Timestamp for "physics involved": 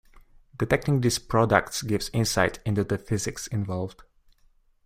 2.97-4.01